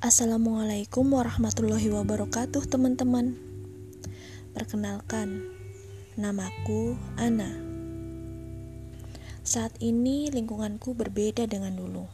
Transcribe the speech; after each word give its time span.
Assalamualaikum 0.00 1.12
warahmatullahi 1.12 1.92
wabarakatuh 1.92 2.72
teman-teman. 2.72 3.36
Perkenalkan, 4.56 5.44
namaku 6.16 6.96
Ana. 7.20 7.52
Saat 9.44 9.76
ini 9.84 10.32
lingkunganku 10.32 10.96
berbeda 10.96 11.44
dengan 11.44 11.76
dulu. 11.76 12.08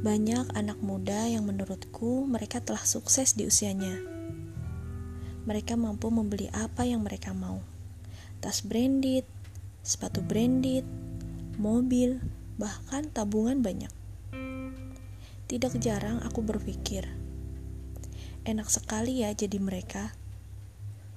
Banyak 0.00 0.56
anak 0.56 0.80
muda 0.80 1.28
yang 1.28 1.44
menurutku 1.44 2.24
mereka 2.24 2.64
telah 2.64 2.88
sukses 2.88 3.36
di 3.36 3.44
usianya. 3.44 4.00
Mereka 5.44 5.76
mampu 5.76 6.08
membeli 6.08 6.48
apa 6.56 6.88
yang 6.88 7.04
mereka 7.04 7.36
mau. 7.36 7.60
Tas 8.40 8.64
branded, 8.64 9.28
sepatu 9.84 10.24
branded, 10.24 10.88
mobil, 11.60 12.16
bahkan 12.56 13.12
tabungan 13.12 13.60
banyak 13.60 13.92
tidak 15.46 15.78
jarang 15.78 16.18
aku 16.26 16.42
berpikir, 16.42 17.06
enak 18.42 18.66
sekali 18.66 19.22
ya 19.22 19.30
jadi 19.30 19.62
mereka. 19.62 20.10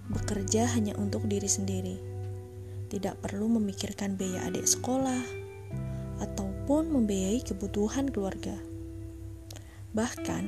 Bekerja 0.05 0.69
hanya 0.69 0.93
untuk 1.01 1.25
diri 1.25 1.49
sendiri, 1.49 1.97
tidak 2.93 3.17
perlu 3.25 3.49
memikirkan 3.57 4.13
biaya 4.21 4.45
adik 4.45 4.69
sekolah 4.69 5.25
ataupun 6.21 6.93
membiayai 6.93 7.41
kebutuhan 7.41 8.13
keluarga. 8.13 8.53
Bahkan, 9.97 10.43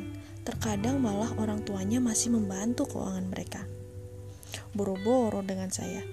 terkadang 0.46 1.02
malah 1.02 1.34
orang 1.42 1.66
tuanya 1.66 1.98
masih 1.98 2.38
membantu 2.38 2.86
keuangan 2.86 3.34
mereka. 3.34 3.66
Boro-boro 4.78 5.42
dengan 5.42 5.74
saya. 5.74 6.06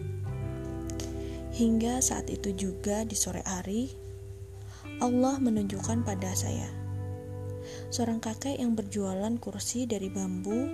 Hingga 1.52 2.00
saat 2.00 2.32
itu 2.32 2.48
juga 2.56 3.04
di 3.04 3.12
sore 3.12 3.44
hari, 3.44 3.92
Allah 5.04 5.36
menunjukkan 5.36 6.00
pada 6.00 6.32
saya 6.32 6.77
seorang 7.88 8.20
kakek 8.20 8.60
yang 8.60 8.76
berjualan 8.76 9.32
kursi 9.40 9.88
dari 9.88 10.12
bambu 10.12 10.68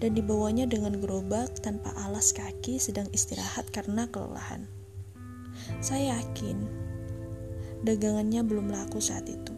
dan 0.00 0.12
dibawanya 0.16 0.64
dengan 0.64 0.96
gerobak 0.96 1.52
tanpa 1.60 1.92
alas 2.00 2.32
kaki 2.32 2.80
sedang 2.80 3.08
istirahat 3.12 3.68
karena 3.72 4.08
kelelahan. 4.08 4.64
Saya 5.84 6.20
yakin 6.20 6.64
dagangannya 7.84 8.40
belum 8.44 8.72
laku 8.72 9.00
saat 9.00 9.28
itu. 9.28 9.52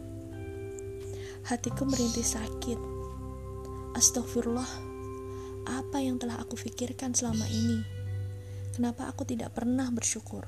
Hatiku 1.47 1.87
merintih 1.87 2.23
sakit. 2.23 2.79
Astagfirullah, 3.95 4.69
apa 5.71 5.97
yang 6.03 6.19
telah 6.19 6.39
aku 6.39 6.55
pikirkan 6.55 7.15
selama 7.15 7.47
ini? 7.47 7.79
Kenapa 8.75 9.11
aku 9.11 9.27
tidak 9.27 9.55
pernah 9.55 9.87
bersyukur? 9.91 10.45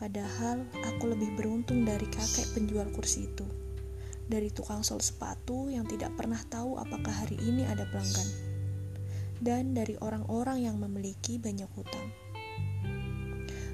Padahal 0.00 0.64
aku 0.80 1.12
lebih 1.12 1.36
beruntung 1.36 1.84
dari 1.84 2.08
kakek 2.08 2.56
penjual 2.56 2.88
kursi 2.94 3.28
itu 3.28 3.69
dari 4.30 4.54
tukang 4.54 4.86
sol 4.86 5.02
sepatu 5.02 5.66
yang 5.66 5.82
tidak 5.90 6.14
pernah 6.14 6.38
tahu 6.46 6.78
apakah 6.78 7.10
hari 7.10 7.34
ini 7.42 7.66
ada 7.66 7.82
pelanggan, 7.90 8.28
dan 9.42 9.74
dari 9.74 9.98
orang-orang 9.98 10.70
yang 10.70 10.78
memiliki 10.78 11.42
banyak 11.42 11.66
hutang. 11.74 12.08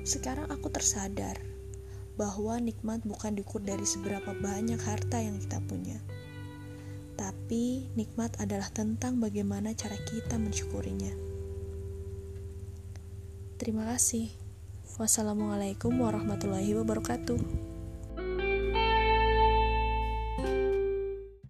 Sekarang 0.00 0.48
aku 0.48 0.72
tersadar 0.72 1.36
bahwa 2.16 2.56
nikmat 2.56 3.04
bukan 3.04 3.36
diukur 3.36 3.60
dari 3.60 3.84
seberapa 3.84 4.32
banyak 4.32 4.80
harta 4.80 5.20
yang 5.20 5.36
kita 5.36 5.60
punya, 5.68 6.00
tapi 7.20 7.92
nikmat 7.92 8.32
adalah 8.40 8.72
tentang 8.72 9.20
bagaimana 9.20 9.76
cara 9.76 10.00
kita 10.08 10.40
mensyukurinya. 10.40 11.12
Terima 13.60 13.84
kasih. 13.92 14.32
Wassalamualaikum 14.96 15.92
warahmatullahi 15.92 16.72
wabarakatuh. 16.72 17.75